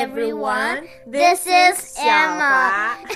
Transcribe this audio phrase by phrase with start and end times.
[0.00, 0.88] everyone.
[1.06, 2.96] This is Emma.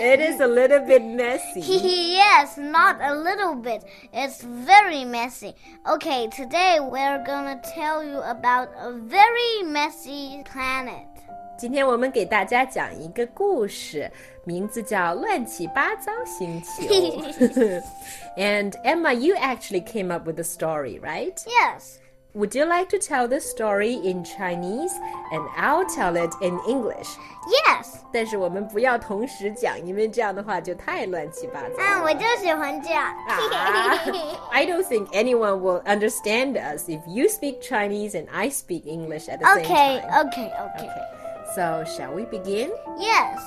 [0.00, 1.60] it is a little bit messy.
[1.60, 3.84] yes, not a little bit.
[4.12, 5.54] It's very messy.
[5.88, 11.06] Okay, today we're gonna tell you about a very messy planet.
[11.58, 14.10] 今天我们给大家讲一个故事，
[14.44, 16.82] 名字叫《乱七八糟星球》。
[18.38, 21.34] and Emma, you actually came up with the story, right?
[21.46, 21.98] Yes.
[22.34, 24.92] Would you like to tell the story in Chinese
[25.32, 27.08] and I'll tell it in English?
[27.66, 27.96] Yes.
[28.12, 31.82] 但是我们不要同时讲，因为这样的话就太乱七八糟。
[31.82, 33.12] 啊，我就喜欢这样。
[34.52, 39.40] I don't think anyone will understand us if you speak Chinese and I speak English at
[39.40, 40.26] the same okay, time.
[40.26, 40.90] Okay, okay, okay.
[41.56, 42.70] So, shall we begin?
[42.96, 43.40] Yes.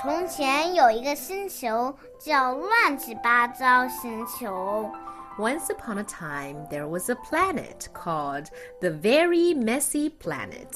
[0.00, 4.90] 从前有一个星球叫乱七八糟星球。
[5.38, 10.68] once upon a time, there was a planet called the Very Messy Planet.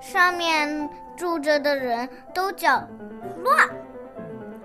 [0.00, 2.86] 上面住着的人都叫
[3.42, 3.68] 乱。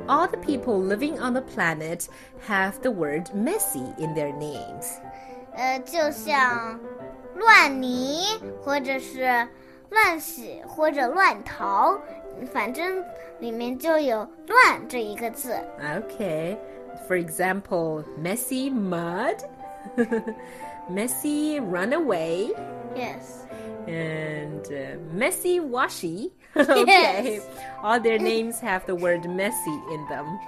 [0.06, 2.08] All the people living on the planet
[2.48, 4.98] have the word messy in their names.
[5.56, 6.80] 呃，就像
[7.36, 8.26] 乱泥，
[8.62, 9.48] 或者是
[9.89, 11.98] 乱洗，或者乱逃，
[12.52, 13.03] 反正
[13.39, 15.56] 里面就有“乱”这一个字。
[15.80, 16.58] Okay.
[17.08, 19.44] For example, messy mud,
[20.89, 22.50] messy runaway.
[22.95, 23.45] Yes.
[23.88, 26.31] And uh, messy washi.
[26.56, 27.36] okay.
[27.36, 27.44] Yes.
[27.81, 30.39] All their names have the word messy in them.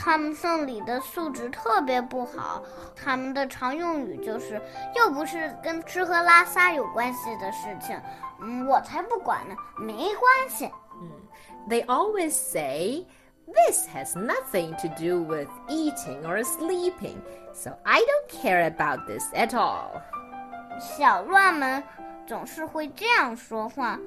[0.00, 2.62] 他们送礼的素质特别不好，
[2.94, 4.58] 他们的常用语就是
[4.94, 8.00] 又不是跟吃喝拉撒有关系的事情，
[8.40, 10.70] 嗯，我才不管呢，没关系。
[11.02, 11.10] 嗯，
[11.68, 13.04] They always say.
[13.46, 17.20] This has nothing to do with eating or sleeping,
[17.54, 20.02] so I don't care about this at all.
[20.78, 21.82] 小乱们
[22.26, 23.98] 总是会这样说话。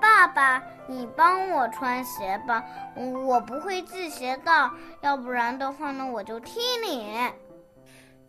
[0.00, 2.64] 爸爸，你帮我穿鞋吧，
[2.96, 4.70] 我不会系鞋带，
[5.02, 7.14] 要不然的话呢，我就踢你。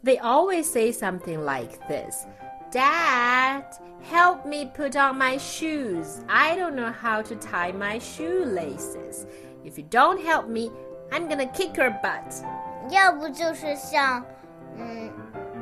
[0.03, 2.25] They always say something like this.
[2.71, 3.63] Dad,
[4.11, 6.19] help me put on my shoes.
[6.27, 9.25] I don't know how to tie my shoelaces.
[9.63, 10.71] If you don't help me,
[11.11, 12.43] I'm gonna kick your butt.
[12.89, 14.23] 要不就是像，
[14.77, 15.11] 嗯，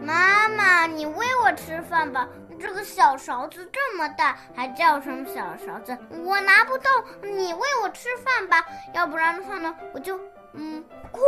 [0.01, 2.27] 妈妈，你喂我吃饭吧。
[2.59, 5.97] 这个小勺子这么大，还叫什么小勺子？
[6.23, 6.91] 我拿不动，
[7.21, 8.65] 你喂我吃饭吧。
[8.93, 10.19] 要不然的话呢，我就
[10.53, 11.19] 嗯哭。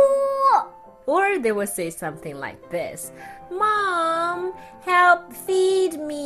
[1.06, 3.12] Or they will say something like this
[3.48, 4.54] Mom,
[4.84, 6.19] help feed me.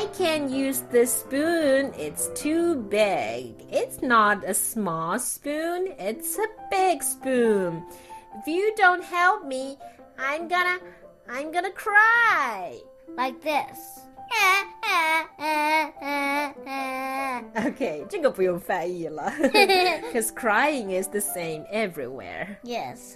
[0.00, 1.92] I can't use this spoon.
[1.98, 3.54] It's too big.
[3.70, 7.84] It's not a small spoon, it's a big spoon.
[8.38, 9.78] If you don't help me,
[10.18, 10.78] I'm gonna
[11.28, 12.78] I'm gonna cry.
[13.16, 14.00] Like this.
[17.54, 22.56] okay, 这个不用翻译了，because crying is the same everywhere.
[22.62, 23.14] Yes.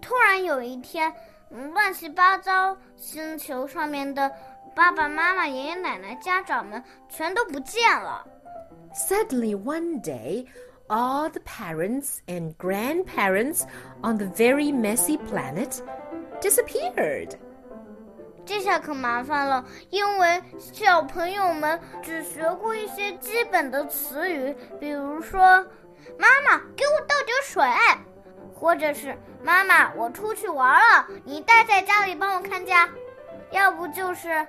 [0.00, 1.12] 突然有一天，
[1.73, 4.31] 乱七八糟星球上面的
[4.73, 8.25] 爸爸妈妈、爷爷奶奶、家长们全都不见了。
[8.93, 10.47] Suddenly one day,
[10.87, 13.63] all the parents and grandparents
[14.01, 15.81] on the very messy planet
[16.41, 17.35] disappeared.
[18.45, 25.39] 这下可麻烦了，因为小朋友们只学过一些基本的词语，比如说
[26.17, 27.63] “妈妈，给我倒点水”，
[28.60, 32.88] 或者是“妈妈，我出去玩了，你待在家里帮我看家”，
[33.50, 34.46] 要不就是“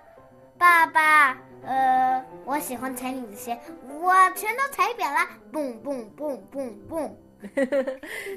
[0.58, 3.60] 爸爸，呃，我喜欢踩你的鞋，
[4.02, 5.20] 我全都踩扁了”，
[5.52, 7.18] 蹦蹦 蹦蹦蹦。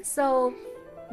[0.03, 0.51] So.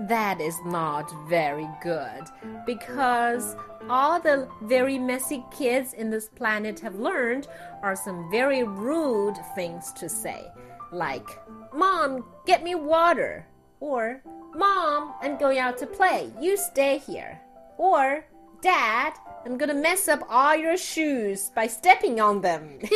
[0.06, 2.31] That is not very good
[2.64, 3.56] because
[3.91, 7.48] all the very messy kids in this planet have learned
[7.82, 10.44] are some very rude things to say,
[10.92, 11.26] like,
[11.72, 13.44] Mom, get me water,
[13.82, 14.20] or
[14.54, 17.39] Mom, I'm going out to play, you stay here,
[17.77, 18.24] or
[18.60, 19.12] Dad,
[19.47, 22.80] I'm gonna mess up all your shoes by stepping on them.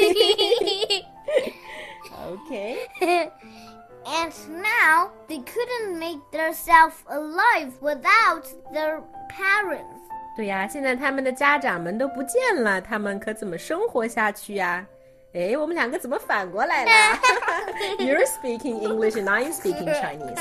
[2.26, 2.78] okay.
[4.04, 10.00] And now they couldn't make themselves alive without their parents.
[10.34, 14.84] 对呀，现在他们的家长们都不见了，他们可怎么生活下去呀？
[15.34, 16.90] 哎，我们两个怎么反过来了？
[17.99, 20.37] You're speaking English and I'm speaking Chinese.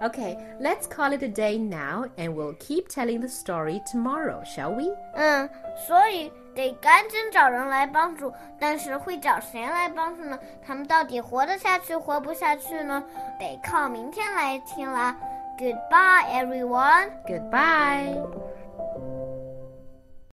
[0.00, 4.74] Okay, let's call it a day now, and we'll keep telling the story tomorrow, shall
[4.74, 4.94] we?
[5.14, 5.48] 嗯，
[5.86, 8.32] 所以得赶紧找人来帮助。
[8.58, 10.38] 但是会找谁来帮助呢？
[10.66, 13.02] 他们到底活得下去，活不下去呢？
[13.38, 15.16] 得靠明天来听啦。
[15.58, 17.10] Goodbye, everyone.
[17.26, 18.49] Goodbye.